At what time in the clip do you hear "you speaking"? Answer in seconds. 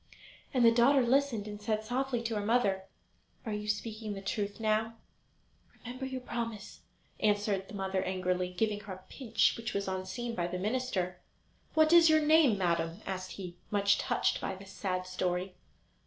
3.53-4.13